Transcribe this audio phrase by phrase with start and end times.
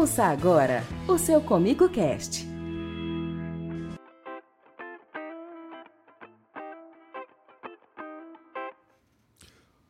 [0.00, 2.48] Ouça agora o seu Comigo Cast.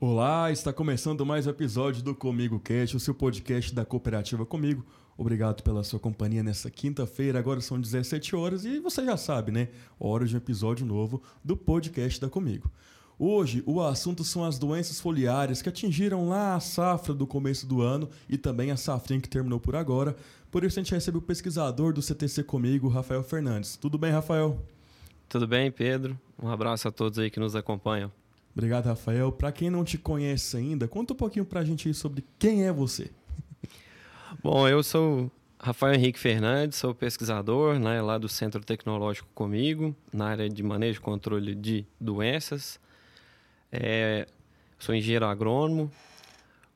[0.00, 4.84] Olá, está começando mais um episódio do Comigo Cast, o seu podcast da Cooperativa Comigo.
[5.16, 7.38] Obrigado pela sua companhia nessa quinta-feira.
[7.38, 9.68] Agora são 17 horas e você já sabe, né?
[9.96, 12.68] Hora de um episódio novo do podcast da Comigo.
[13.22, 17.82] Hoje, o assunto são as doenças foliares que atingiram lá a safra do começo do
[17.82, 20.16] ano e também a safrinha que terminou por agora.
[20.50, 23.76] Por isso, a gente recebe o pesquisador do CTC Comigo, Rafael Fernandes.
[23.76, 24.58] Tudo bem, Rafael?
[25.28, 26.18] Tudo bem, Pedro.
[26.42, 28.10] Um abraço a todos aí que nos acompanham.
[28.56, 29.30] Obrigado, Rafael.
[29.30, 32.64] Para quem não te conhece ainda, conta um pouquinho para a gente aí sobre quem
[32.64, 33.10] é você.
[34.42, 40.28] Bom, eu sou Rafael Henrique Fernandes, sou pesquisador né, lá do Centro Tecnológico Comigo, na
[40.28, 42.80] área de manejo e controle de doenças.
[43.72, 44.26] É,
[44.80, 45.92] sou engenheiro agrônomo,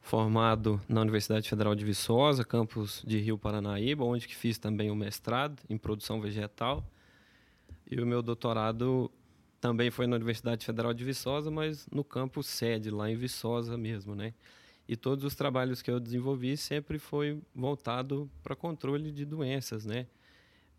[0.01, 4.95] formado na Universidade Federal de Viçosa, campus de Rio Paranaíba, onde que fiz também o
[4.95, 6.85] mestrado em produção vegetal.
[7.91, 9.11] E o meu doutorado
[9.61, 14.15] também foi na Universidade Federal de Viçosa, mas no campus sede, lá em Viçosa mesmo,
[14.15, 14.33] né?
[14.87, 20.07] E todos os trabalhos que eu desenvolvi sempre foi voltado para controle de doenças, né?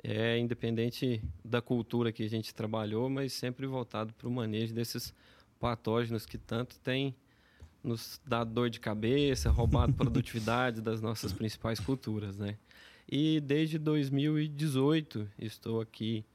[0.01, 5.13] É independente da cultura que a gente trabalhou, mas sempre voltado para o manejo desses
[5.59, 7.15] patógenos que tanto têm
[7.83, 12.57] nos dado dor de cabeça, roubado produtividade das nossas principais culturas, né?
[13.07, 16.25] E desde 2018 estou aqui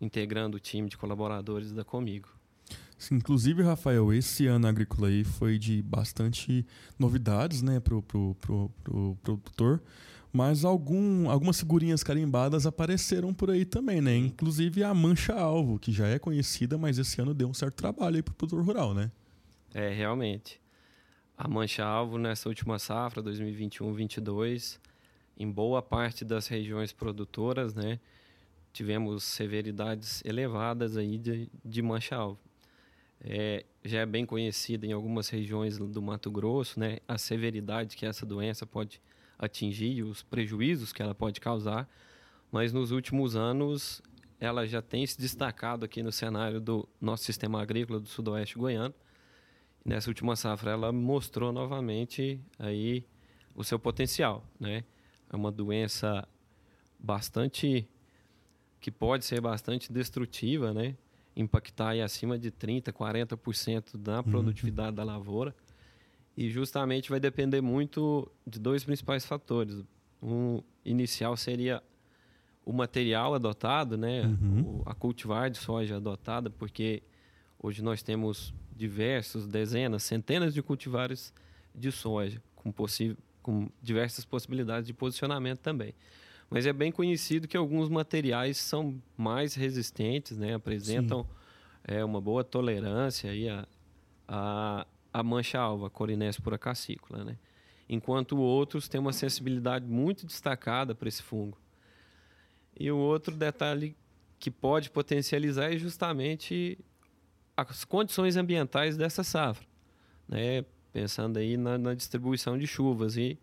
[0.00, 2.28] integrando o time de colaboradores da Comigo.
[2.98, 6.66] Sim, inclusive, Rafael, esse ano agrícola aí foi de bastante
[6.98, 9.82] novidades né, para o pro, pro, pro produtor,
[10.36, 14.14] mas algum, algumas figurinhas carimbadas apareceram por aí também, né?
[14.14, 18.22] Inclusive a mancha-alvo, que já é conhecida, mas esse ano deu um certo trabalho aí
[18.22, 19.10] para o produtor rural, né?
[19.72, 20.60] É, realmente.
[21.38, 24.78] A mancha-alvo nessa última safra, 2021-22,
[25.38, 27.98] em boa parte das regiões produtoras, né?
[28.76, 32.38] tivemos severidades elevadas aí de, de mancha-alvo.
[33.22, 38.04] É, já é bem conhecida em algumas regiões do Mato Grosso, né, a severidade que
[38.04, 39.00] essa doença pode
[39.38, 41.88] atingir, os prejuízos que ela pode causar,
[42.50, 44.02] mas nos últimos anos
[44.38, 48.94] ela já tem se destacado aqui no cenário do nosso sistema agrícola do sudoeste goiano.
[49.84, 53.04] Nessa última safra ela mostrou novamente aí
[53.54, 54.84] o seu potencial, né?
[55.30, 56.26] É uma doença
[56.98, 57.88] bastante
[58.80, 60.96] que pode ser bastante destrutiva, né?
[61.34, 64.22] Impactar aí acima de 30%, 40% da uhum.
[64.24, 64.94] produtividade uhum.
[64.94, 65.54] da lavoura.
[66.36, 69.82] E justamente vai depender muito de dois principais fatores.
[70.22, 71.82] Um inicial seria
[72.64, 74.22] o material adotado, né?
[74.22, 74.82] Uhum.
[74.84, 77.02] A cultivar de soja adotada, porque
[77.58, 81.32] hoje nós temos diversos, dezenas, centenas de cultivares
[81.74, 82.72] de soja, com,
[83.42, 85.94] com diversas possibilidades de posicionamento também.
[86.50, 90.54] Mas é bem conhecido que alguns materiais são mais resistentes, né?
[90.54, 91.26] apresentam
[91.84, 93.66] é, uma boa tolerância aí a,
[94.28, 94.86] a,
[95.18, 97.24] a mancha-alva, Corinéspora cassícula.
[97.24, 97.38] Né?
[97.88, 101.58] Enquanto outros têm uma sensibilidade muito destacada para esse fungo.
[102.78, 103.96] E o outro detalhe
[104.38, 106.78] que pode potencializar é justamente
[107.56, 109.66] as condições ambientais dessa safra,
[110.28, 110.62] né?
[110.92, 113.16] pensando aí na, na distribuição de chuvas.
[113.16, 113.38] E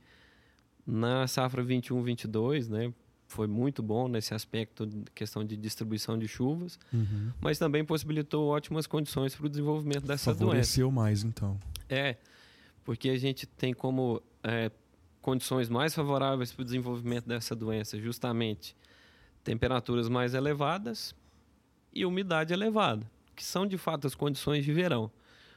[0.85, 2.94] na safra 21-22, né,
[3.33, 7.31] foi muito bom nesse aspecto, questão de distribuição de chuvas, uhum.
[7.41, 10.71] mas também possibilitou ótimas condições para o desenvolvimento dessa Favoreceu doença.
[10.71, 11.59] Favoreceu mais, então.
[11.89, 12.17] É,
[12.83, 14.71] porque a gente tem como é,
[15.21, 18.75] condições mais favoráveis para o desenvolvimento dessa doença justamente
[19.44, 21.15] temperaturas mais elevadas
[21.91, 25.11] e umidade elevada, que são de fato as condições de verão.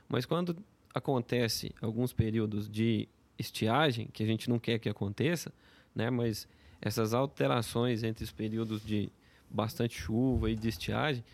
[0.09, 0.57] Mas quando
[0.95, 3.07] acontece alguns períodos de
[3.39, 5.53] estiagem, que a gente não quer que aconteça,
[5.95, 6.09] né?
[6.11, 6.49] Mas
[6.81, 9.11] essas alterações entre os períodos de
[9.51, 11.25] bastante chuva e de estiagem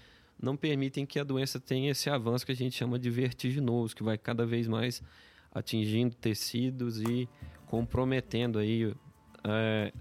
[0.40, 4.02] não permitem que a doença tenha esse avanço que a gente chama de vertiginoso, que
[4.02, 5.02] vai cada vez mais
[5.54, 7.28] atingindo tecidos e
[7.66, 8.94] comprometendo aí
[9.44, 9.92] é,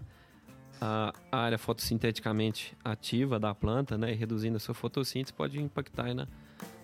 [0.82, 6.28] a área fotossinteticamente ativa da planta, né, e reduzindo a sua fotossíntese, pode impactar na,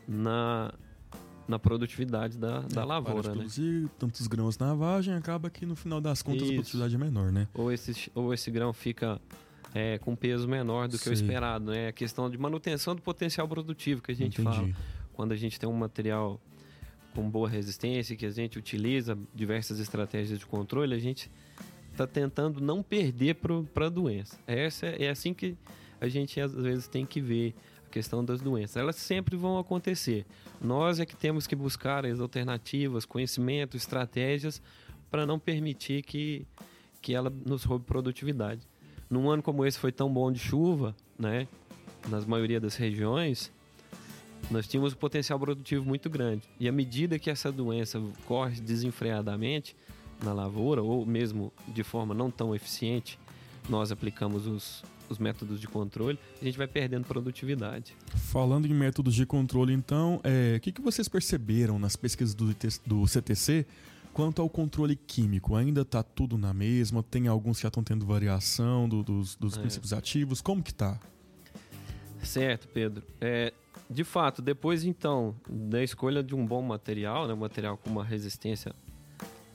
[0.08, 0.74] na
[1.48, 3.36] na produtividade da, da é, lavoura, para de né?
[3.36, 6.52] produzir tantos grãos na vagem, acaba que no final das contas Isso.
[6.52, 7.48] a produtividade é menor, né?
[7.54, 9.20] Ou esse, ou esse grão fica
[9.74, 11.10] é, com peso menor do que Sim.
[11.12, 11.88] o esperado, né?
[11.88, 14.58] A questão de manutenção do potencial produtivo que a gente Entendi.
[14.58, 14.70] fala.
[15.14, 16.40] Quando a gente tem um material
[17.16, 21.32] com boa resistência, que a gente utiliza diversas estratégias de controle, a gente
[21.92, 24.38] está tentando não perder para a doença.
[24.46, 25.58] Essa é, é assim que
[26.00, 27.56] a gente às vezes tem que ver
[27.88, 28.78] a questão das doenças.
[28.78, 30.26] Elas sempre vão acontecer.
[30.62, 34.62] Nós é que temos que buscar as alternativas, conhecimento, estratégias
[35.10, 36.46] para não permitir que,
[37.02, 38.62] que ela nos roube produtividade.
[39.10, 41.48] Num ano como esse foi tão bom de chuva, né,
[42.10, 43.52] nas maioria das regiões,
[44.52, 46.44] nós tínhamos um potencial produtivo muito grande.
[46.60, 49.76] E à medida que essa doença corre desenfreadamente
[50.22, 53.18] na lavoura, ou mesmo de forma não tão eficiente,
[53.70, 57.96] nós aplicamos os, os métodos de controle, a gente vai perdendo produtividade.
[58.16, 62.56] Falando em métodos de controle, então, é, o que, que vocês perceberam nas pesquisas do,
[62.86, 63.66] do CTC
[64.14, 65.56] quanto ao controle químico?
[65.56, 67.04] Ainda está tudo na mesma?
[67.04, 69.62] Tem alguns que já estão tendo variação do, dos, dos é.
[69.62, 70.42] princípios ativos?
[70.42, 71.00] Como que está?
[72.24, 73.04] Certo, Pedro.
[73.22, 73.54] É,
[73.90, 78.04] de fato, depois então da escolha de um bom material, né, um material com uma
[78.04, 78.74] resistência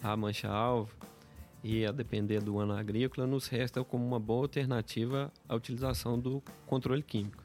[0.02, 0.90] à mancha-alvo
[1.62, 6.43] e a depender do ano agrícola, nos resta como uma boa alternativa a utilização do
[6.67, 7.43] controle químico.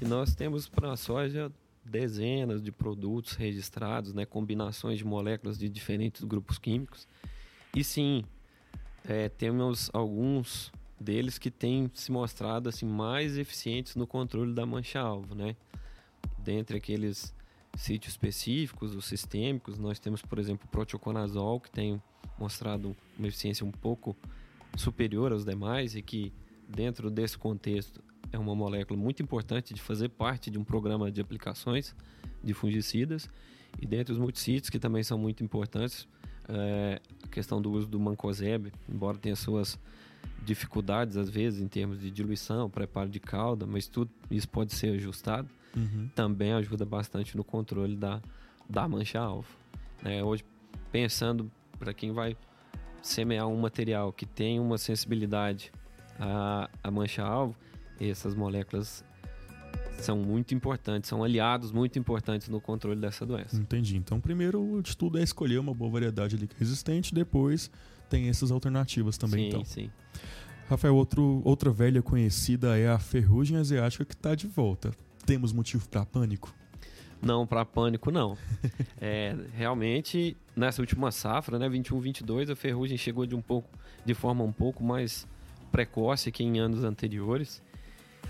[0.00, 1.50] E nós temos para a soja
[1.84, 7.08] dezenas de produtos registrados, né, combinações de moléculas de diferentes grupos químicos.
[7.74, 8.24] E sim,
[9.04, 10.70] é, temos alguns
[11.00, 15.56] deles que têm se mostrado assim mais eficientes no controle da mancha-alvo, né?
[16.38, 17.34] dentre aqueles
[17.76, 22.02] sítios específicos, os sistêmicos, nós temos, por exemplo, o proteoconazol, que tem
[22.38, 24.16] mostrado uma eficiência um pouco
[24.76, 26.32] superior aos demais e que,
[26.68, 31.20] dentro desse contexto, é uma molécula muito importante de fazer parte de um programa de
[31.20, 31.94] aplicações
[32.42, 33.28] de fungicidas.
[33.80, 36.06] E dentre os multissítios, que também são muito importantes,
[36.48, 39.78] é a questão do uso do mancozeb, embora tenha suas
[40.44, 44.94] dificuldades às vezes em termos de diluição, preparo de calda, mas tudo isso pode ser
[44.94, 46.08] ajustado uhum.
[46.14, 48.20] também ajuda bastante no controle da,
[48.68, 49.48] da mancha-alvo.
[50.04, 50.44] É, hoje,
[50.90, 52.36] pensando para quem vai
[53.02, 55.72] semear um material que tem uma sensibilidade
[56.18, 57.56] à, à mancha-alvo,
[58.00, 59.04] essas moléculas
[59.98, 63.56] são muito importantes, são aliados muito importantes no controle dessa doença.
[63.56, 63.96] Entendi.
[63.96, 67.70] Então, primeiro de tudo é escolher uma boa variedade ali resistente, depois
[68.08, 69.42] tem essas alternativas também.
[69.42, 69.64] Sim, então.
[69.64, 69.90] sim.
[70.68, 74.92] Rafael, outro, outra velha conhecida é a ferrugem asiática que está de volta
[75.28, 76.54] temos motivo para pânico?
[77.20, 78.36] Não, para pânico não.
[79.00, 83.68] é, realmente, nessa última safra, né, 21-22, a ferrugem chegou de um pouco,
[84.04, 85.26] de forma um pouco mais
[85.72, 87.62] precoce que em anos anteriores.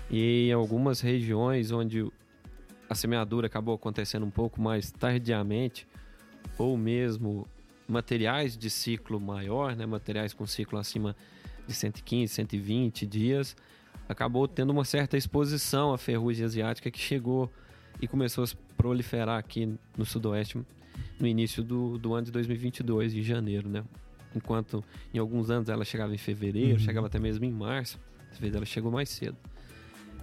[0.09, 2.11] E em algumas regiões onde
[2.89, 5.87] a semeadura acabou acontecendo um pouco mais tardiamente,
[6.57, 7.47] ou mesmo
[7.87, 11.15] materiais de ciclo maior, né, materiais com ciclo acima
[11.67, 13.55] de 115, 120 dias,
[14.07, 17.51] acabou tendo uma certa exposição à ferrugem asiática que chegou
[18.01, 18.43] e começou
[18.79, 20.57] proliferar aqui no sudoeste
[21.19, 23.83] no início do, do ano de 2022, em janeiro, né?
[24.33, 24.81] Enquanto
[25.13, 26.79] em alguns anos ela chegava em fevereiro, uhum.
[26.79, 27.99] chegava até mesmo em março,
[28.31, 29.35] às vezes ela chegou mais cedo.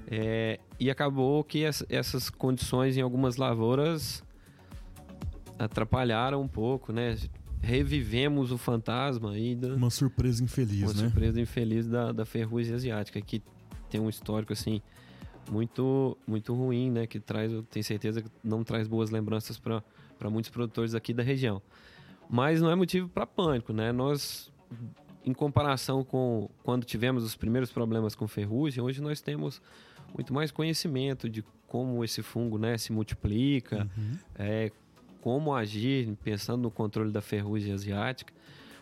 [0.08, 4.24] É, e acabou que essas condições em algumas lavouras
[5.58, 7.14] atrapalharam um pouco, né?
[7.60, 11.00] Revivemos o fantasma aí da, uma surpresa infeliz, uma né?
[11.02, 13.42] Uma surpresa infeliz da, da ferrugem asiática que
[13.90, 14.80] tem um histórico assim
[15.50, 17.06] muito muito ruim, né?
[17.06, 21.22] Que traz, eu tenho certeza que não traz boas lembranças para muitos produtores aqui da
[21.22, 21.60] região.
[22.28, 23.92] Mas não é motivo para pânico, né?
[23.92, 24.52] Nós,
[25.24, 29.60] em comparação com quando tivemos os primeiros problemas com ferrugem, hoje nós temos
[30.14, 34.18] muito mais conhecimento de como esse fungo, né, se multiplica, uhum.
[34.36, 34.70] é,
[35.20, 38.32] como agir, pensando no controle da ferrugem asiática.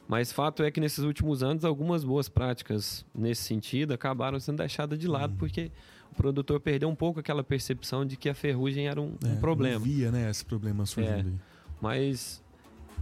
[0.07, 4.99] Mas fato é que nesses últimos anos algumas boas práticas nesse sentido acabaram sendo deixadas
[4.99, 5.39] de lado uhum.
[5.39, 5.73] porque
[6.15, 9.37] o produtor perdeu um pouco aquela percepção de que a ferrugem era um, é, um
[9.37, 9.85] problema.
[9.85, 11.29] Via, né, esse problema surgindo.
[11.29, 11.33] É,
[11.81, 12.43] mas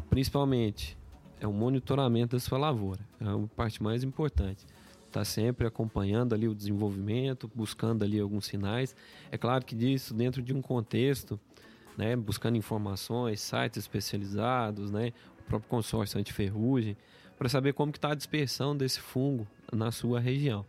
[0.08, 0.96] principalmente
[1.38, 4.66] é o monitoramento da sua lavoura, é a parte mais importante.
[5.06, 8.96] Está sempre acompanhando ali o desenvolvimento, buscando ali alguns sinais.
[9.30, 11.38] É claro que disso dentro de um contexto,
[11.98, 15.12] né, buscando informações, sites especializados, né,
[15.52, 16.96] próprio consórcio antiferrugem,
[17.36, 20.64] para saber como está a dispersão desse fungo na sua região.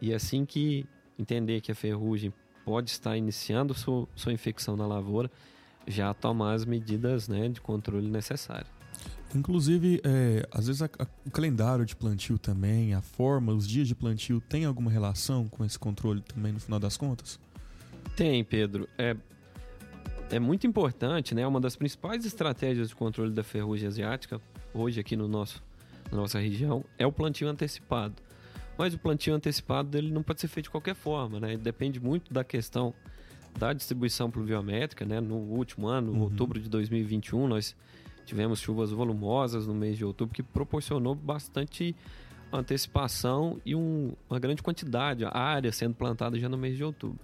[0.00, 0.86] E assim que
[1.20, 2.32] entender que a ferrugem
[2.64, 5.30] pode estar iniciando sua, sua infecção na lavoura,
[5.86, 8.68] já tomar as medidas né, de controle necessárias.
[9.34, 13.86] Inclusive, é, às vezes a, a, o calendário de plantio também, a forma, os dias
[13.86, 17.38] de plantio, tem alguma relação com esse controle também no final das contas?
[18.16, 18.88] Tem, Pedro.
[18.98, 19.16] É,
[20.30, 21.46] é muito importante, né?
[21.46, 24.40] Uma das principais estratégias de controle da ferrugem asiática,
[24.74, 25.62] hoje aqui no nosso,
[26.10, 28.14] na nossa região, é o plantio antecipado.
[28.80, 31.54] Mas o plantio antecipado dele não pode ser feito de qualquer forma, né?
[31.54, 32.94] Depende muito da questão
[33.58, 35.20] da distribuição pluviométrica, né?
[35.20, 36.22] No último ano, uhum.
[36.22, 37.76] outubro de 2021, nós
[38.24, 41.94] tivemos chuvas volumosas no mês de outubro que proporcionou bastante
[42.50, 47.20] antecipação e um, uma grande quantidade, a área sendo plantada já no mês de outubro.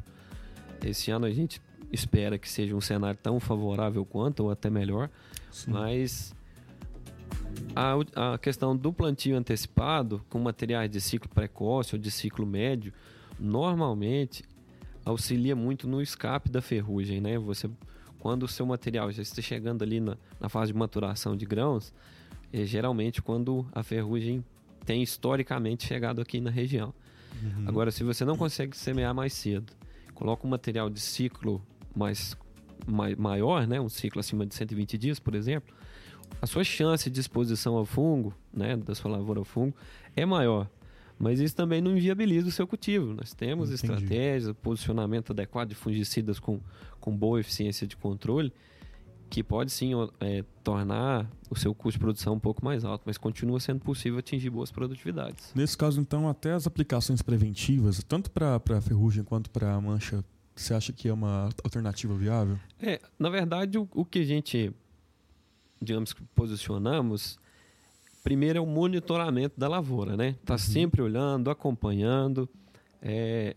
[0.84, 5.08] Esse ano a gente espera que seja um cenário tão favorável quanto, ou até melhor,
[5.50, 5.70] Sim.
[5.70, 6.36] mas
[7.75, 12.92] a, a questão do plantio antecipado com materiais de ciclo precoce ou de ciclo médio,
[13.38, 14.44] normalmente
[15.04, 17.38] auxilia muito no escape da ferrugem, né?
[17.38, 17.70] Você,
[18.18, 21.92] quando o seu material já está chegando ali na, na fase de maturação de grãos,
[22.52, 24.44] é geralmente quando a ferrugem
[24.84, 26.94] tem historicamente chegado aqui na região.
[27.42, 27.68] Uhum.
[27.68, 29.72] Agora, se você não consegue semear mais cedo,
[30.14, 31.62] coloca um material de ciclo
[31.94, 32.36] mais,
[32.86, 33.80] mai, maior, né?
[33.80, 35.75] um ciclo acima de 120 dias, por exemplo,
[36.40, 39.75] a sua chance de exposição ao fungo, né, da sua lavoura ao fungo,
[40.14, 40.68] é maior.
[41.18, 43.14] Mas isso também não inviabiliza o seu cultivo.
[43.14, 43.92] Nós temos Entendi.
[43.92, 46.61] estratégias, posicionamento adequado de fungicidas com,
[47.00, 48.52] com boa eficiência de controle,
[49.30, 53.18] que pode sim é, tornar o seu custo de produção um pouco mais alto, mas
[53.18, 55.52] continua sendo possível atingir boas produtividades.
[55.54, 60.23] Nesse caso, então, até as aplicações preventivas, tanto para a ferrugem quanto para a mancha,
[60.54, 62.59] você acha que é uma alternativa viável?
[62.80, 64.73] É, na verdade, o, o que a gente,
[65.80, 67.38] digamos que posicionamos,
[68.23, 70.37] primeiro é o monitoramento da lavoura, né?
[70.45, 70.59] Tá uhum.
[70.59, 72.49] sempre olhando, acompanhando,
[73.00, 73.56] é,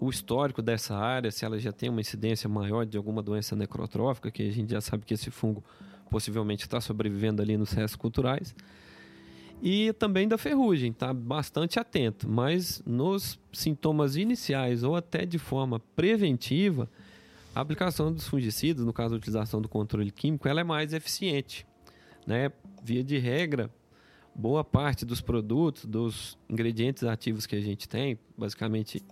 [0.00, 4.30] o histórico dessa área, se ela já tem uma incidência maior de alguma doença necrotrófica,
[4.30, 5.62] que a gente já sabe que esse fungo
[6.10, 8.54] possivelmente está sobrevivendo ali nos restos culturais.
[9.62, 15.80] E também da ferrugem, tá bastante atento, mas nos sintomas iniciais ou até de forma
[15.94, 16.90] preventiva,
[17.56, 21.66] a aplicação dos fungicidas, no caso a utilização do controle químico, ela é mais eficiente,
[22.26, 22.52] né?
[22.84, 23.70] Via de regra,
[24.34, 29.02] boa parte dos produtos, dos ingredientes ativos que a gente tem, basicamente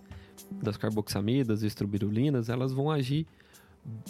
[0.51, 3.25] das carboxamidas e estrobirulinas, elas vão agir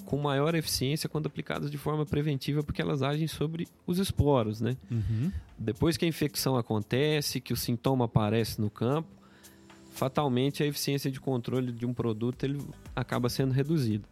[0.03, 4.75] com maior eficiência quando aplicadas de forma preventiva, porque elas agem sobre os esporos, né?
[4.91, 5.31] Uhum.
[5.57, 9.07] Depois que a infecção acontece, que o sintoma aparece no campo,
[9.91, 12.61] fatalmente a eficiência de controle de um produto ele
[12.93, 14.05] acaba sendo reduzida,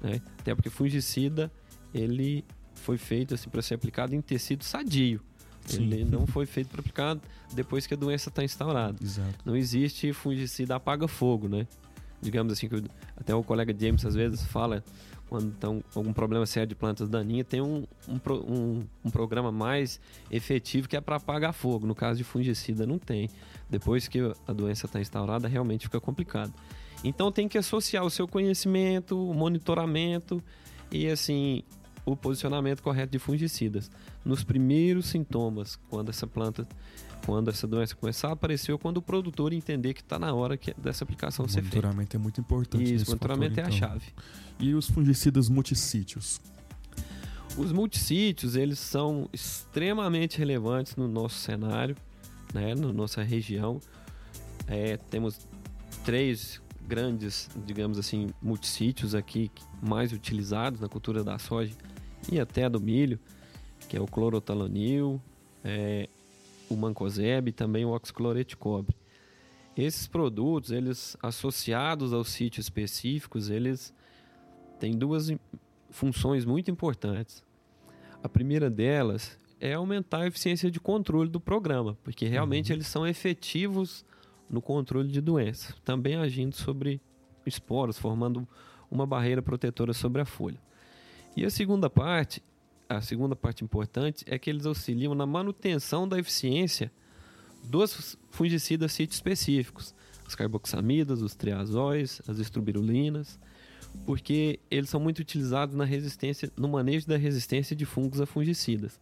[0.00, 0.20] né?
[0.38, 1.50] Até porque fungicida
[1.92, 5.20] ele foi feito assim para ser aplicado em tecido sadio.
[5.66, 5.84] Sim.
[5.84, 7.18] Ele não foi feito para aplicar
[7.52, 8.96] depois que a doença está instaurada.
[9.02, 9.38] Exato.
[9.44, 11.66] Não existe fungicida apaga-fogo, né?
[12.20, 12.82] Digamos assim, que
[13.16, 14.82] até o colega James às vezes fala,
[15.28, 20.00] quando tem algum problema sério de plantas daninhas, tem um, um, um, um programa mais
[20.30, 21.86] efetivo que é para apagar fogo.
[21.86, 23.28] No caso de fungicida, não tem.
[23.68, 26.52] Depois que a doença está instaurada, realmente fica complicado.
[27.04, 30.42] Então tem que associar o seu conhecimento, o monitoramento
[30.90, 31.62] e assim
[32.04, 33.90] o posicionamento correto de fungicidas.
[34.24, 36.66] Nos primeiros sintomas, quando essa planta,
[37.24, 40.56] quando essa doença começar a aparecer, ou quando o produtor entender que está na hora
[40.56, 41.76] que, dessa aplicação o ser feita.
[41.76, 42.94] monitoramento é muito importante.
[42.94, 43.86] Isso, o monitoramento fator, é então.
[43.86, 44.06] a chave.
[44.58, 46.40] E os fungicidas multissítios?
[47.56, 51.96] Os multissítios, eles são extremamente relevantes no nosso cenário,
[52.54, 53.80] né, na nossa região.
[54.66, 55.38] É, temos
[56.04, 59.50] três grandes, digamos assim, multissítios aqui
[59.82, 61.74] mais utilizados na cultura da soja
[62.32, 63.20] e até do milho,
[63.88, 65.20] que é o clorotalonil,
[65.62, 66.08] é,
[66.68, 68.96] o mancozeb e também o oxicloreto de cobre.
[69.76, 73.94] Esses produtos, eles associados aos sítios específicos, eles
[74.80, 75.30] têm duas
[75.90, 77.44] funções muito importantes.
[78.22, 82.76] A primeira delas é aumentar a eficiência de controle do programa, porque realmente uhum.
[82.76, 84.04] eles são efetivos
[84.48, 87.00] no controle de doenças, também agindo sobre
[87.44, 88.46] esporos, formando
[88.90, 90.58] uma barreira protetora sobre a folha.
[91.36, 92.42] E a segunda parte,
[92.88, 96.90] a segunda parte importante é que eles auxiliam na manutenção da eficiência
[97.64, 99.94] dos fungicidas sítio específicos,
[100.26, 103.38] as carboxamidas, os triazóis, as estrobirulinas,
[104.04, 109.00] porque eles são muito utilizados na resistência, no manejo da resistência de fungos a fungicidas.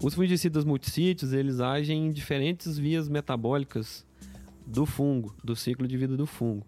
[0.00, 4.06] Os fungicidas multissítios, eles agem em diferentes vias metabólicas
[4.68, 6.66] do fungo, do ciclo de vida do fungo,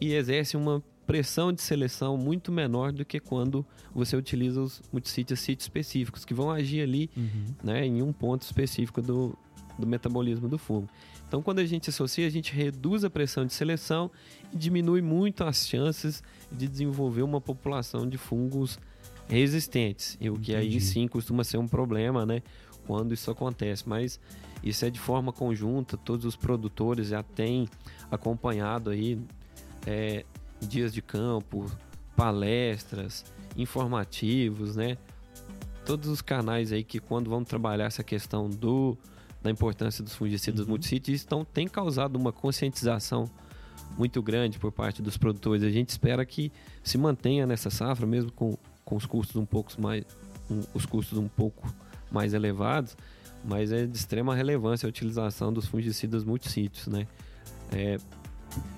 [0.00, 5.48] e exercem uma pressão de seleção muito menor do que quando você utiliza os sítios
[5.48, 7.46] específicos, que vão agir ali uhum.
[7.64, 9.36] né, em um ponto específico do,
[9.78, 10.88] do metabolismo do fungo.
[11.26, 14.10] Então, quando a gente associa, a gente reduz a pressão de seleção
[14.52, 18.78] e diminui muito as chances de desenvolver uma população de fungos
[19.28, 22.42] resistentes, o que aí sim costuma ser um problema, né,
[22.90, 23.88] quando isso acontece.
[23.88, 24.18] Mas
[24.64, 27.68] isso é de forma conjunta, todos os produtores já têm
[28.10, 29.16] acompanhado aí
[29.86, 30.24] é,
[30.60, 31.70] dias de campo,
[32.16, 33.24] palestras,
[33.56, 34.98] informativos, né?
[35.86, 38.98] Todos os canais aí que quando vamos trabalhar essa questão do
[39.40, 40.70] da importância dos fungicidas uhum.
[40.70, 43.24] multissítios estão tem causado uma conscientização
[43.96, 45.62] muito grande por parte dos produtores.
[45.62, 49.72] A gente espera que se mantenha nessa safra mesmo com, com os custos um pouco
[49.80, 50.04] mais
[50.50, 51.72] um, os custos um pouco
[52.10, 52.96] mais elevados,
[53.44, 57.06] mas é de extrema relevância a utilização dos fungicidas multissítios, né?
[57.72, 57.98] É,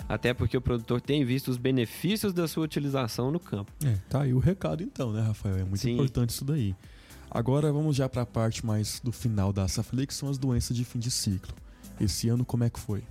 [0.09, 3.73] até porque o produtor tem visto os benefícios da sua utilização no campo.
[3.85, 5.57] É, tá aí o recado então, né, Rafael?
[5.57, 5.95] É muito Sim.
[5.95, 6.75] importante isso daí.
[7.31, 10.77] Agora vamos já para a parte mais do final da safra, que são as doenças
[10.77, 11.55] de fim de ciclo.
[11.99, 13.03] Esse ano como é que foi?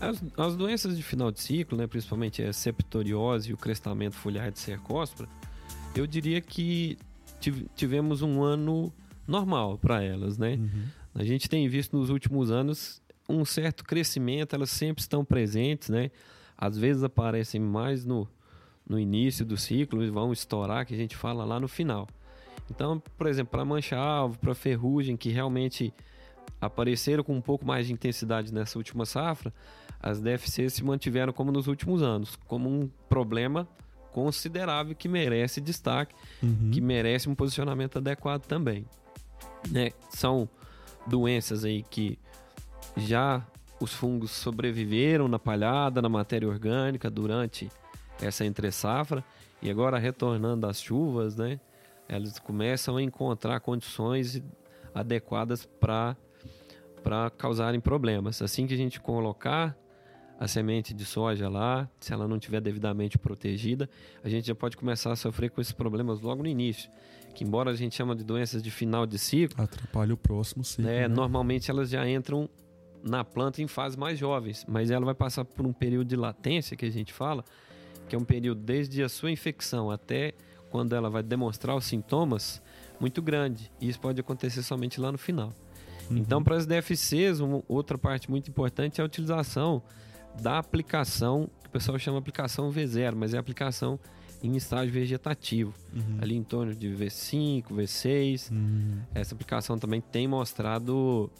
[0.00, 4.50] As, as doenças de final de ciclo, né, principalmente a septoriose e o crestamento foliar
[4.50, 5.28] de cercóspora,
[5.94, 6.96] eu diria que
[7.74, 8.92] tivemos um ano
[9.28, 10.54] normal para elas, né?
[10.54, 10.84] Uhum.
[11.14, 16.10] A gente tem visto nos últimos anos um certo crescimento, elas sempre estão presentes, né?
[16.56, 18.26] Às vezes aparecem mais no,
[18.88, 22.08] no início do ciclo e vão estourar, que a gente fala lá no final.
[22.70, 25.92] Então, por exemplo, para mancha-alvo, para ferrugem, que realmente
[26.60, 29.52] apareceram com um pouco mais de intensidade nessa última safra,
[30.00, 33.68] as DFCs se mantiveram como nos últimos anos, como um problema
[34.12, 36.70] considerável que merece destaque, uhum.
[36.72, 38.84] que merece um posicionamento adequado também.
[39.70, 39.90] Né?
[40.10, 40.48] São
[41.06, 42.18] doenças aí que
[42.96, 43.46] já
[43.80, 47.70] os fungos sobreviveram na palhada, na matéria orgânica durante
[48.20, 49.24] essa entre safra
[49.62, 51.60] e agora retornando às chuvas, né?
[52.08, 54.42] Elas começam a encontrar condições
[54.94, 56.16] adequadas para
[57.02, 58.42] para causarem problemas.
[58.42, 59.76] Assim que a gente colocar
[60.38, 63.90] a semente de soja lá, se ela não estiver devidamente protegida,
[64.22, 66.88] a gente já pode começar a sofrer com esses problemas logo no início.
[67.34, 70.88] Que embora a gente chama de doenças de final de ciclo, atrapalha o próximo ciclo.
[70.88, 71.08] É, né?
[71.08, 72.48] Normalmente elas já entram
[73.02, 76.76] na planta em fases mais jovens, mas ela vai passar por um período de latência
[76.76, 77.44] que a gente fala,
[78.08, 80.34] que é um período desde a sua infecção até
[80.70, 82.62] quando ela vai demonstrar os sintomas
[83.00, 83.70] muito grande.
[83.80, 85.52] E isso pode acontecer somente lá no final.
[86.10, 86.18] Uhum.
[86.18, 89.82] Então, para as DFCs, uma, outra parte muito importante é a utilização
[90.40, 93.98] da aplicação, que o pessoal chama aplicação V0, mas é aplicação
[94.42, 96.18] em estágio vegetativo, uhum.
[96.20, 98.50] ali em torno de V5, V6.
[98.50, 99.00] Uhum.
[99.14, 101.30] Essa aplicação também tem mostrado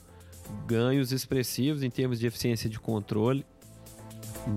[0.67, 3.45] ganhos expressivos em termos de eficiência de controle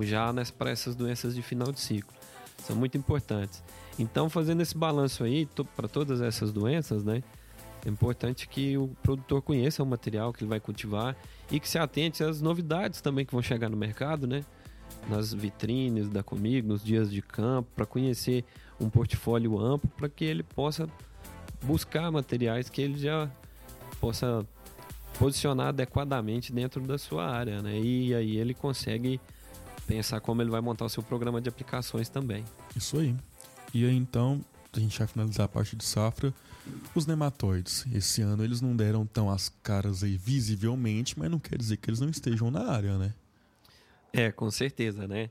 [0.01, 2.13] já para essas doenças de final de ciclo.
[2.59, 3.63] São muito importantes.
[3.99, 7.21] Então, fazendo esse balanço aí para todas essas doenças, né?
[7.85, 11.15] É importante que o produtor conheça o material que ele vai cultivar
[11.51, 14.43] e que se atente às novidades também que vão chegar no mercado, né?
[15.09, 18.45] Nas vitrines da Comigo, nos dias de campo, para conhecer
[18.79, 20.87] um portfólio amplo, para que ele possa
[21.63, 23.29] buscar materiais que ele já
[23.99, 24.45] possa
[25.17, 27.79] posicionar adequadamente dentro da sua área, né?
[27.79, 29.19] E aí ele consegue
[29.87, 32.43] pensar como ele vai montar o seu programa de aplicações também.
[32.75, 33.15] Isso aí.
[33.73, 34.41] E aí então,
[34.73, 36.33] a gente vai finalizar a parte de safra.
[36.95, 41.57] Os nematóides, esse ano eles não deram tão as caras aí visivelmente, mas não quer
[41.57, 43.13] dizer que eles não estejam na área, né?
[44.13, 45.29] É, com certeza, né?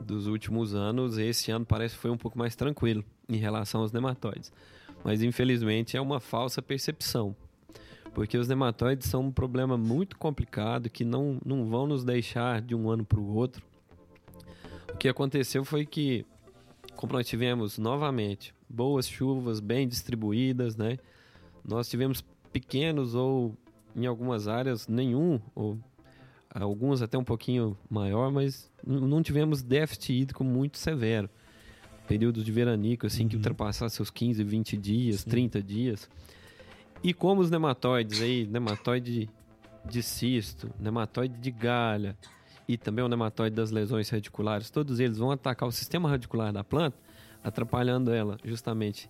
[0.00, 3.92] Dos últimos anos, esse ano parece que foi um pouco mais tranquilo em relação aos
[3.92, 4.52] nematóides.
[5.04, 7.34] Mas infelizmente é uma falsa percepção.
[8.14, 12.74] Porque os nematóides são um problema muito complicado que não, não vão nos deixar de
[12.74, 13.64] um ano para o outro
[14.92, 16.24] o que aconteceu foi que,
[16.94, 20.98] como nós tivemos novamente boas chuvas bem distribuídas, né?
[21.64, 23.56] Nós tivemos pequenos ou
[23.94, 25.78] em algumas áreas nenhum ou
[26.50, 31.28] alguns até um pouquinho maior, mas não tivemos déficit hídrico muito severo.
[32.08, 33.28] Períodos de veranico assim uhum.
[33.28, 35.30] que ultrapassasse seus 15, 20 dias, Sim.
[35.30, 36.10] 30 dias.
[37.02, 39.28] E como os nematóides aí, nematóide
[39.84, 42.16] de cisto, nematóide de galha,
[42.68, 46.62] e também o nematóide das lesões radiculares, todos eles vão atacar o sistema radicular da
[46.62, 46.96] planta,
[47.42, 49.08] atrapalhando ela justamente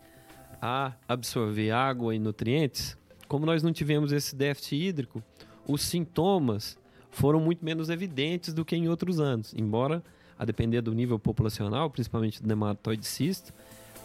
[0.61, 2.97] a absorver água e nutrientes.
[3.27, 5.23] Como nós não tivemos esse déficit hídrico,
[5.67, 6.79] os sintomas
[7.11, 10.03] foram muito menos evidentes do que em outros anos, embora
[10.39, 13.53] a depender do nível populacional, principalmente do nematóide cisto,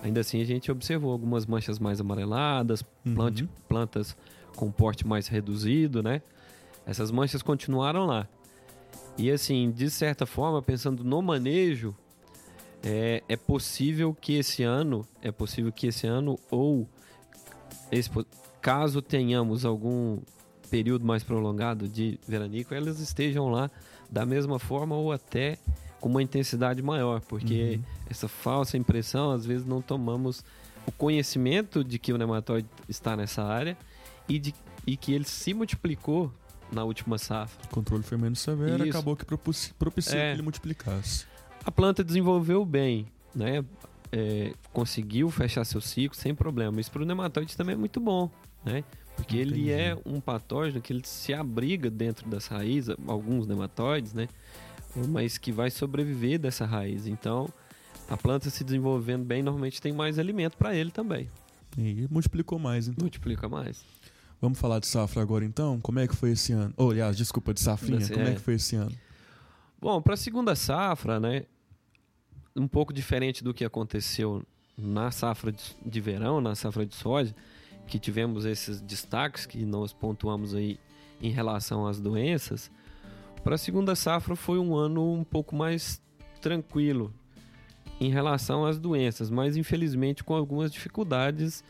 [0.03, 3.47] ainda assim a gente observou algumas manchas mais amareladas, uhum.
[3.67, 4.15] plantas
[4.55, 6.21] com porte mais reduzido, né?
[6.85, 8.27] Essas manchas continuaram lá.
[9.17, 11.95] E assim, de certa forma, pensando no manejo,
[12.87, 16.87] é, é possível que esse ano, é possível que esse ano ou
[17.91, 18.09] esse,
[18.61, 20.19] caso tenhamos algum
[20.69, 23.69] período mais prolongado de veranico, elas estejam lá
[24.09, 25.57] da mesma forma ou até
[25.99, 27.83] com uma intensidade maior, porque uhum.
[28.09, 30.43] essa falsa impressão, às vezes não tomamos
[30.85, 33.77] o conhecimento de que o nematóide está nessa área
[34.29, 34.53] e, de,
[34.85, 36.31] e que ele se multiplicou
[36.71, 37.65] na última safra.
[37.65, 38.97] O controle foi menos severo, Isso.
[38.97, 40.29] acabou que propiciou é.
[40.29, 41.25] que ele multiplicasse.
[41.67, 43.61] A planta desenvolveu bem, né?
[44.09, 46.79] É, conseguiu fechar seu ciclo sem problema.
[46.79, 48.31] Isso para o nematóide também é muito bom,
[48.63, 48.85] né?
[49.17, 49.69] Porque Entendi.
[49.69, 54.29] ele é um patógeno que ele se abriga dentro das raízes, alguns nematóides, né?
[55.09, 57.05] Mas que vai sobreviver dessa raiz.
[57.05, 57.49] Então,
[58.07, 61.29] a planta se desenvolvendo bem, normalmente tem mais alimento para ele também.
[61.77, 63.03] E multiplicou mais, então.
[63.03, 63.83] Multiplica mais.
[64.39, 65.81] Vamos falar de safra agora então?
[65.81, 66.73] Como é que foi esse ano?
[66.77, 68.07] Oh, aliás, desculpa, de safrinha.
[68.07, 68.31] Como é.
[68.31, 68.95] é que foi esse ano?
[69.81, 71.43] Bom, para a segunda safra, né?
[72.57, 74.43] Um pouco diferente do que aconteceu
[74.77, 77.33] na safra de, de verão, na safra de soja,
[77.87, 80.79] que tivemos esses destaques que nós pontuamos aí
[81.21, 82.69] em relação às doenças,
[83.43, 86.01] para a segunda safra foi um ano um pouco mais
[86.41, 87.13] tranquilo
[87.99, 91.63] em relação às doenças, mas infelizmente com algumas dificuldades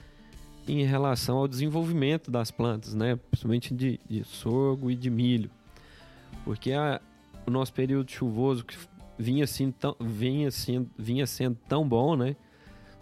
[0.67, 3.15] em relação ao desenvolvimento das plantas, né?
[3.30, 5.50] principalmente de, de sorgo e de milho,
[6.43, 7.00] porque a,
[7.45, 8.76] o nosso período chuvoso que
[9.17, 12.36] vinha, assim, tão, vinha, assim, vinha sendo tão bom, né?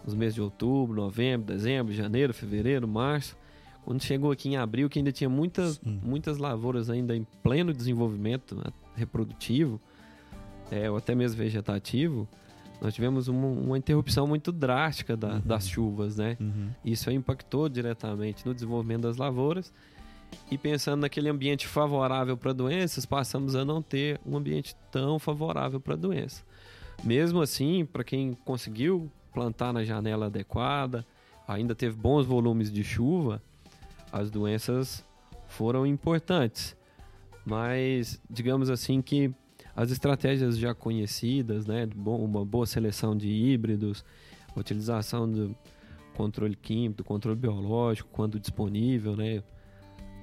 [0.06, 3.36] nos meses de outubro, novembro, dezembro, janeiro, fevereiro, março,
[3.84, 8.54] quando chegou aqui em abril, que ainda tinha muitas, muitas lavouras ainda em pleno desenvolvimento
[8.54, 9.80] né, reprodutivo,
[10.70, 12.28] é, ou até mesmo vegetativo,
[12.80, 15.40] nós tivemos uma, uma interrupção muito drástica da, uhum.
[15.44, 16.36] das chuvas, né?
[16.38, 16.68] Uhum.
[16.84, 19.72] Isso impactou diretamente no desenvolvimento das lavouras.
[20.50, 25.80] E pensando naquele ambiente favorável para doenças, passamos a não ter um ambiente tão favorável
[25.80, 26.44] para doença.
[27.02, 31.04] Mesmo assim, para quem conseguiu plantar na janela adequada,
[31.46, 33.42] ainda teve bons volumes de chuva,
[34.12, 35.04] as doenças
[35.48, 36.76] foram importantes.
[37.44, 39.32] Mas digamos assim que
[39.74, 44.04] as estratégias já conhecidas, né, uma boa seleção de híbridos,
[44.56, 45.54] utilização do
[46.16, 49.42] controle químico, do controle biológico, quando disponível, né,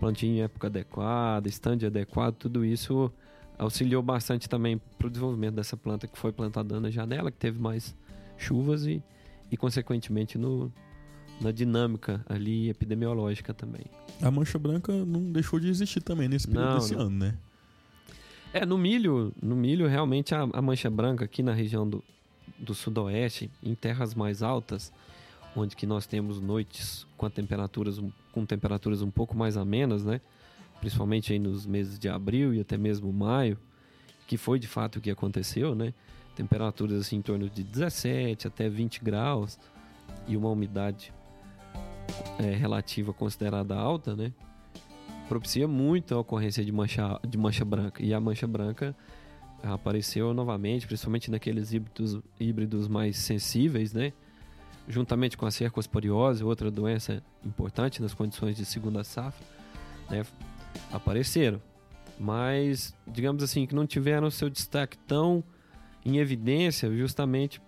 [0.03, 3.09] plantio em época adequada, estande adequado, tudo isso
[3.57, 7.57] auxiliou bastante também para o desenvolvimento dessa planta que foi plantada na janela, que teve
[7.57, 7.95] mais
[8.37, 9.01] chuvas e,
[9.49, 10.69] e consequentemente no,
[11.39, 13.85] na dinâmica ali epidemiológica também.
[14.21, 17.01] A mancha branca não deixou de existir também nesse período não, desse não.
[17.03, 17.37] ano, né?
[18.51, 22.03] É, no milho, no milho realmente a, a, mancha branca aqui na região do,
[22.59, 24.91] do sudoeste, em terras mais altas,
[25.55, 30.19] onde que nós temos noites com temperaturas com temperaturas um pouco mais amenas, né?
[30.79, 33.57] Principalmente aí nos meses de abril e até mesmo maio,
[34.27, 35.93] que foi de fato o que aconteceu, né?
[36.35, 39.59] Temperaturas assim em torno de 17 até 20 graus
[40.27, 41.13] e uma umidade
[42.39, 44.33] é, relativa considerada alta, né?
[45.27, 48.03] propicia muito a ocorrência de mancha, de mancha branca.
[48.03, 48.95] E a mancha branca
[49.63, 54.13] apareceu novamente, principalmente naqueles híbridos, híbridos mais sensíveis, né?
[54.87, 59.45] Juntamente com a cercosporiose, outra doença importante nas condições de segunda safra,
[60.09, 60.25] né?
[60.91, 61.61] Apareceram.
[62.19, 65.43] Mas, digamos assim, que não tiveram seu destaque tão
[66.05, 67.61] em evidência justamente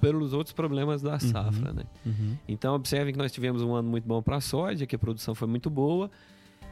[0.00, 1.20] pelos outros problemas da uhum.
[1.20, 1.84] safra, uhum, né?
[2.06, 2.36] Uhum.
[2.48, 5.34] Então, observem que nós tivemos um ano muito bom para a soja, que a produção
[5.34, 6.10] foi muito boa,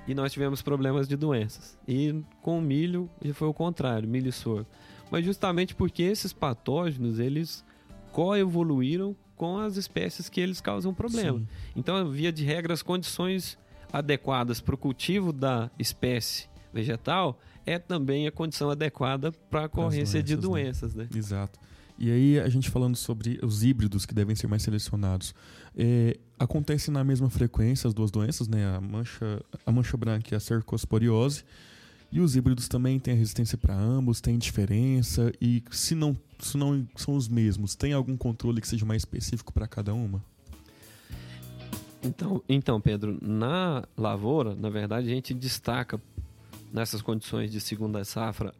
[0.06, 1.78] e nós tivemos problemas de doenças.
[1.87, 4.66] E com o milho foi o contrário, milho e sorgo.
[5.11, 7.64] Mas justamente porque esses patógenos, eles
[8.12, 11.38] coevoluíram com as espécies que eles causam problema.
[11.38, 11.46] Sim.
[11.74, 13.57] Então, via de regra, as condições
[13.90, 20.20] adequadas para o cultivo da espécie vegetal é também a condição adequada para a ocorrência
[20.20, 20.94] doenças, de doenças.
[20.94, 21.09] Né?
[21.11, 21.18] Né?
[21.18, 21.59] Exato.
[21.98, 25.35] E aí, a gente falando sobre os híbridos que devem ser mais selecionados.
[25.77, 28.66] É, acontece na mesma frequência as duas doenças, né?
[28.66, 31.44] A mancha, a mancha branca e a cercosporiose.
[32.11, 35.33] E os híbridos também têm resistência para ambos, tem diferença.
[35.40, 39.53] E se não, se não são os mesmos, tem algum controle que seja mais específico
[39.53, 40.23] para cada uma?
[42.03, 46.01] Então, então, Pedro, na lavoura, na verdade, a gente destaca
[46.73, 48.55] nessas condições de segunda safra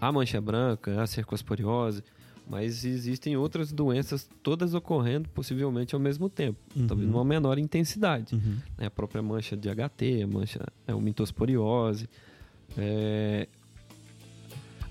[0.00, 2.02] a mancha branca, a cercosporiose,
[2.48, 6.86] mas existem outras doenças todas ocorrendo possivelmente ao mesmo tempo, uhum.
[6.86, 8.34] talvez numa menor intensidade.
[8.34, 8.58] Uhum.
[8.78, 8.86] Né?
[8.86, 12.08] A própria mancha de HT, a mancha é o mitosporiose,
[12.76, 13.48] é,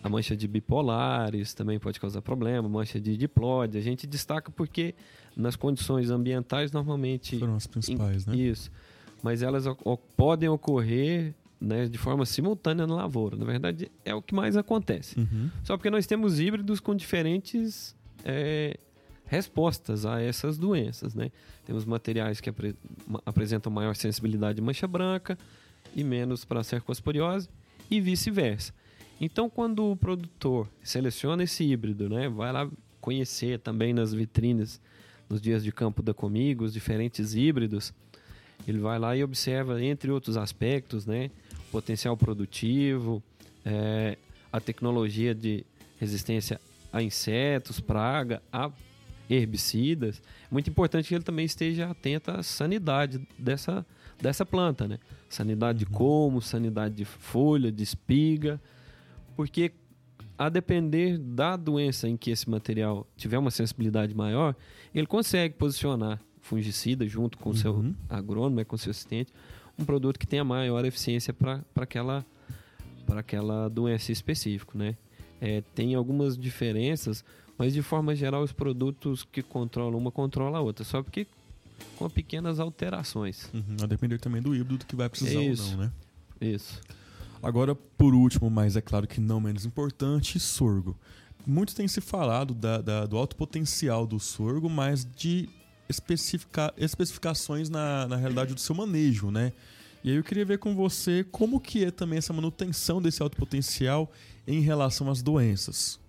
[0.04, 3.76] a mancha de bipolares também pode causar problema, mancha de diplode.
[3.76, 4.94] A gente destaca porque
[5.36, 8.38] nas condições ambientais normalmente foram as principais, em, né?
[8.38, 8.72] Isso,
[9.24, 9.66] mas elas
[10.16, 13.36] podem ocorrer né, de forma simultânea na lavoura.
[13.36, 15.20] Na verdade, é o que mais acontece.
[15.20, 15.50] Uhum.
[15.64, 18.78] Só porque nós temos híbridos com diferentes é,
[19.26, 21.16] respostas a essas doenças.
[21.16, 21.32] Né?
[21.66, 22.76] Temos materiais que apre
[23.26, 25.36] apresentam maior sensibilidade de mancha branca
[25.96, 27.50] e menos para a cercosporiose
[27.90, 28.74] e vice-versa.
[29.20, 32.70] Então, quando o produtor seleciona esse híbrido, né, vai lá
[33.00, 34.82] conhecer também nas vitrines,
[35.30, 37.94] nos dias de campo da Comigo, os diferentes híbridos,
[38.68, 41.32] ele vai lá e observa, entre outros aspectos, né,
[41.72, 43.24] potencial produtivo,
[43.66, 44.18] é,
[44.52, 45.66] a tecnologia de
[46.00, 46.60] resistência
[46.92, 48.72] a insetos, praga, a
[49.30, 50.22] herbicidas.
[50.50, 53.86] Muito importante que ele também esteja atento à sanidade dessa,
[54.22, 55.00] dessa planta, né?
[55.30, 58.62] Sanidade de colmo, sanidade de folha, de espiga,
[59.36, 59.72] porque
[60.38, 64.56] a depender da doença em que esse material tiver uma sensibilidade maior,
[64.94, 67.58] ele consegue posicionar fungicida junto com o uhum.
[67.58, 69.34] seu agrônomo, né, com o seu assistente,
[69.80, 72.26] um produto que tenha maior eficiência para aquela,
[73.10, 74.96] aquela doença específica, né?
[75.42, 77.24] É, tem algumas diferenças,
[77.58, 80.86] mas de forma geral os produtos que controlam uma controlam a outra.
[80.86, 81.28] Só porque
[81.98, 83.50] com pequenas alterações.
[83.54, 85.64] Uhum, a depender também do híbrido que vai precisar Isso.
[85.64, 85.92] ou não, né?
[86.42, 86.82] Isso.
[87.42, 90.98] Agora, por último, mas é claro que não menos importante, sorgo.
[91.46, 95.48] Muito tem se falado da- da- do alto potencial do sorgo, mas de
[95.88, 99.54] especifica- especificações na, na realidade do seu manejo, né?
[100.04, 103.38] E aí eu queria ver com você como que é também essa manutenção desse alto
[103.38, 104.12] potencial
[104.48, 106.00] em relação às doenças.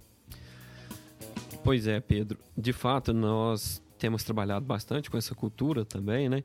[1.63, 2.39] Pois é, Pedro.
[2.57, 6.43] De fato, nós temos trabalhado bastante com essa cultura também, né?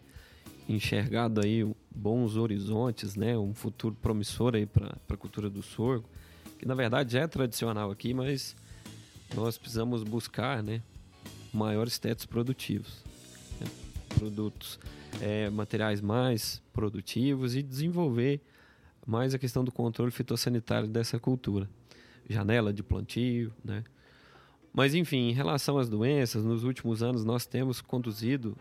[0.67, 3.37] Enxergado aí bons horizontes, né?
[3.37, 6.07] Um futuro promissor aí para a cultura do sorgo,
[6.57, 8.55] que na verdade já é tradicional aqui, mas
[9.35, 10.81] nós precisamos buscar, né?
[11.53, 13.03] Maiores tetos produtivos,
[13.59, 13.67] né?
[14.17, 14.79] produtos,
[15.21, 18.41] é, materiais mais produtivos e desenvolver
[19.05, 21.67] mais a questão do controle fitossanitário dessa cultura.
[22.29, 23.83] Janela de plantio, né?
[24.73, 28.55] Mas enfim, em relação às doenças, nos últimos anos nós temos conduzido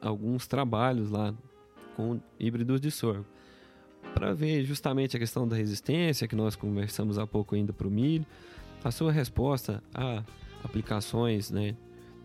[0.00, 1.34] alguns trabalhos lá
[1.96, 3.24] com híbridos de sorgo
[4.12, 7.90] para ver justamente a questão da resistência que nós conversamos há pouco ainda para o
[7.90, 8.26] milho,
[8.82, 10.22] a sua resposta a
[10.62, 11.74] aplicações, né,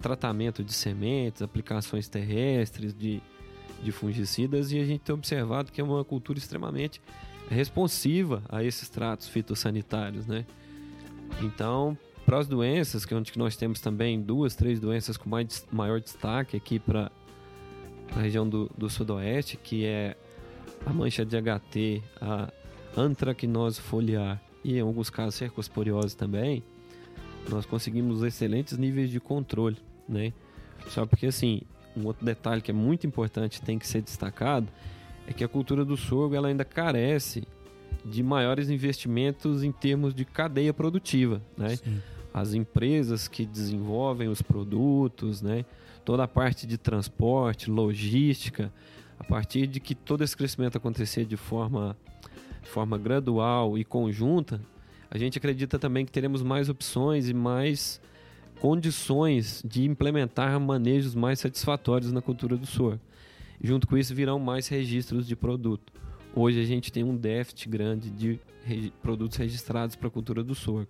[0.02, 3.22] tratamento de sementes, aplicações terrestres de,
[3.82, 7.02] de fungicidas e a gente tem observado que é uma cultura extremamente
[7.50, 10.46] responsiva a esses tratos fitossanitários, né?
[11.42, 11.98] Então,
[12.30, 16.00] para as doenças, que é onde nós temos também duas, três doenças com mais, maior
[16.00, 17.12] destaque aqui para
[18.16, 20.16] a região do, do sudoeste, que é
[20.86, 22.54] a mancha de HT, a
[22.96, 26.62] antracnose foliar e em alguns casos cercosporiose também,
[27.50, 30.32] nós conseguimos excelentes níveis de controle, né?
[30.86, 31.64] Só porque assim,
[31.98, 34.68] um outro detalhe que é muito importante, tem que ser destacado,
[35.28, 37.42] é que a cultura do sorgo ela ainda carece
[38.06, 41.76] de maiores investimentos em termos de cadeia produtiva, né?
[41.76, 42.00] Sim.
[42.34, 45.66] As empresas que desenvolvem os produtos, né?
[46.06, 48.74] toda a parte de transporte, logística,
[49.20, 51.96] a partir de que todo esse crescimento acontecer de forma,
[52.64, 54.62] de forma gradual e conjunta,
[55.12, 58.02] a gente acredita também que teremos mais opções e mais
[58.60, 63.02] condições de implementar manejos mais satisfatórios na cultura do sorgo.
[63.62, 65.92] Junto com isso virão mais registros de produto.
[66.34, 68.40] Hoje a gente tem um déficit grande de
[69.02, 70.90] produtos registrados para a cultura do sorgo.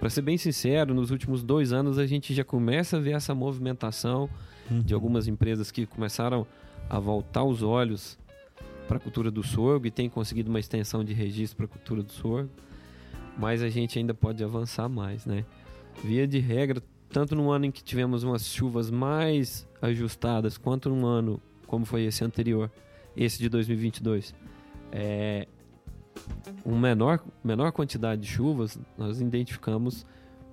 [0.00, 3.34] Para ser bem sincero, nos últimos dois anos a gente já começa a ver essa
[3.34, 4.30] movimentação
[4.70, 6.46] de algumas empresas que começaram
[6.88, 8.18] a voltar os olhos
[8.88, 12.02] para a cultura do sorgo e têm conseguido uma extensão de registro para a cultura
[12.02, 12.48] do sorgo,
[13.36, 15.44] mas a gente ainda pode avançar mais, né?
[16.02, 21.04] Via de regra, tanto no ano em que tivemos umas chuvas mais ajustadas, quanto num
[21.04, 22.70] ano como foi esse anterior,
[23.14, 24.34] esse de 2022,
[24.92, 25.46] é,
[26.64, 30.06] uma menor, menor quantidade de chuvas, nós identificamos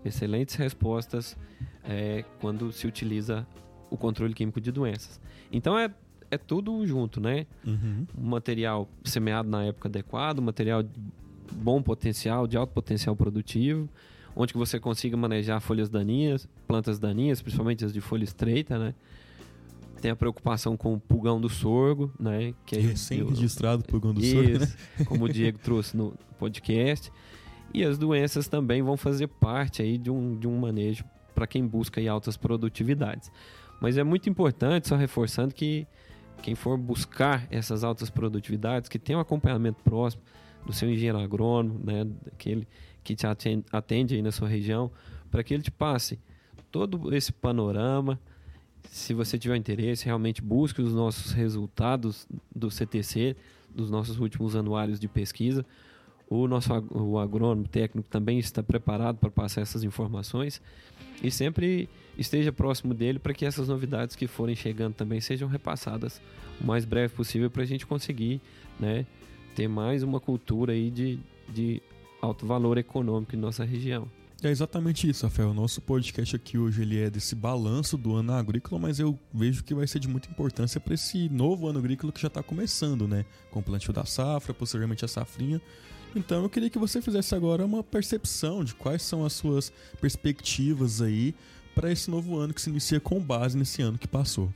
[0.04, 1.38] excelentes respostas
[1.84, 3.46] é, quando se utiliza
[3.90, 5.20] o controle químico de doenças.
[5.52, 5.90] Então é,
[6.30, 7.46] é tudo junto, né?
[7.66, 8.06] Uhum.
[8.18, 10.92] Um material semeado na época adequada, um material de
[11.52, 13.90] bom potencial, de alto potencial produtivo,
[14.36, 18.94] onde que você consiga manejar folhas daninhas, plantas daninhas, principalmente as de folha estreita, né?
[20.02, 22.54] Tem a preocupação com o pulgão do sorgo, né?
[22.66, 24.66] Que eu- Recém-registrado pulgão do sorgo, né?
[24.66, 27.12] isso, como o Diego trouxe no podcast.
[27.74, 31.04] E as doenças também vão fazer parte aí de um, de um manejo
[31.36, 33.32] para quem busca aí altas produtividades.
[33.82, 35.86] Mas é muito importante, só reforçando que
[36.42, 40.22] quem for buscar essas altas produtividades, que tenha um acompanhamento próximo
[40.66, 42.68] do seu engenheiro agrônomo, né, daquele
[43.04, 44.92] que te atende, atende aí na sua região,
[45.32, 46.20] para que ele te passe
[46.72, 48.20] todo esse panorama.
[48.90, 53.36] Se você tiver interesse, realmente busque os nossos resultados do CTC,
[53.70, 55.66] dos nossos últimos anuários de pesquisa.
[56.30, 60.62] O nosso o agrônomo técnico também está preparado para passar essas informações
[61.24, 66.22] e sempre esteja próximo dele para que essas novidades que forem chegando também sejam repassadas
[66.60, 68.42] o mais breve possível para a gente conseguir
[68.78, 69.06] né,
[69.56, 71.82] ter mais uma cultura aí de, de
[72.22, 74.10] alto valor econômico em nossa região.
[74.44, 75.50] É exatamente isso, Rafael.
[75.50, 79.64] O nosso podcast aqui hoje ele é desse balanço do ano agrícola, mas eu vejo
[79.64, 83.08] que vai ser de muita importância para esse novo ano agrícola que já está começando,
[83.08, 83.26] né?
[83.50, 85.60] Com o plantio da safra, posteriormente a safrinha.
[86.16, 91.02] Então eu queria que você fizesse agora uma percepção de quais são as suas perspectivas
[91.02, 91.34] aí
[91.74, 94.54] para esse novo ano que se inicia com base nesse ano que passou.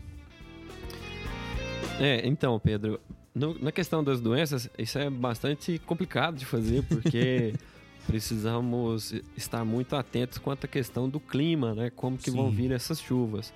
[2.00, 3.00] É, então, Pedro,
[3.34, 7.54] no- na questão das doenças, isso é bastante complicado de fazer, porque
[8.08, 11.90] precisamos estar muito atentos quanto à questão do clima, né?
[11.90, 12.56] Como que vão Sim.
[12.56, 13.54] vir essas chuvas.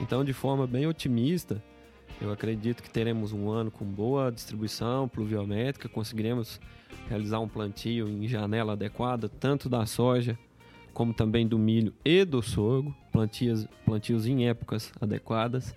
[0.00, 1.62] Então, de forma bem otimista,
[2.20, 6.60] eu acredito que teremos um ano com boa distribuição pluviométrica, conseguiremos
[7.08, 10.38] realizar um plantio em janela adequada, tanto da soja
[10.96, 15.74] como também do milho e do sorgo, plantios, plantios em épocas adequadas.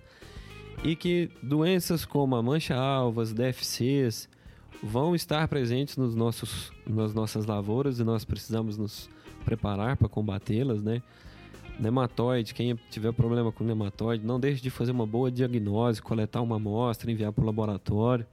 [0.82, 4.29] e que doenças como a mancha-alvas, DFCs,
[4.82, 9.08] vão estar presentes nos nossos, nas nossas lavouras e nós precisamos nos
[9.44, 11.02] preparar para combatê-las, né?
[11.78, 16.56] Nematóide, quem tiver problema com nematóide, não deixe de fazer uma boa diagnose, coletar uma
[16.56, 18.26] amostra, enviar para o laboratório,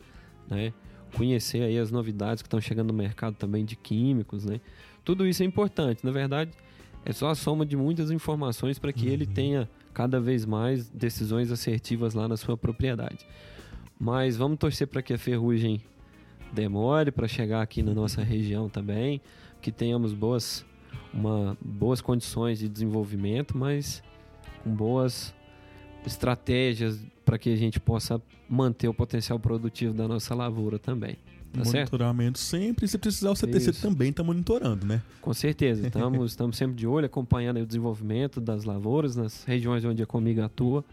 [0.50, 0.74] né?
[1.16, 4.60] Conhecer aí as novidades que estão chegando no mercado também de químicos, né?
[5.04, 6.06] Tudo isso é importante.
[6.06, 6.52] Na verdade,
[7.06, 9.14] é só a soma de muitas informações para que uhum.
[9.14, 13.26] ele tenha cada vez mais decisões assertivas lá na sua propriedade.
[13.98, 15.82] Mas vamos torcer para que a ferrugem
[16.52, 19.22] demore para chegar aqui na nossa região também,
[19.62, 20.66] que tenhamos boas
[21.14, 24.04] uma, boas condições de desenvolvimento, mas
[24.64, 25.34] com boas
[26.06, 31.18] estratégias para que a gente possa manter o potencial produtivo da nossa lavoura também.
[31.52, 32.64] Tá Monitoramento certo?
[32.64, 32.88] sempre.
[32.88, 33.82] Se precisar, o CTC Isso.
[33.82, 35.02] também está monitorando, né?
[35.22, 35.88] Com certeza.
[35.88, 40.46] Estamos, estamos sempre de olho, acompanhando o desenvolvimento das lavouras nas regiões onde a Comiga
[40.46, 40.84] atua.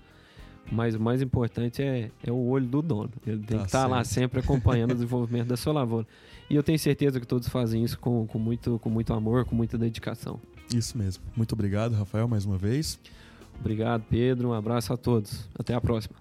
[0.71, 3.11] Mas o mais importante é, é o olho do dono.
[3.27, 6.07] Ele tem tá que estar tá lá sempre acompanhando o desenvolvimento da sua lavoura.
[6.49, 9.55] E eu tenho certeza que todos fazem isso com, com, muito, com muito amor, com
[9.55, 10.41] muita dedicação.
[10.75, 11.23] Isso mesmo.
[11.37, 12.99] Muito obrigado, Rafael, mais uma vez.
[13.61, 14.49] Obrigado, Pedro.
[14.49, 15.49] Um abraço a todos.
[15.59, 16.17] Até a próxima.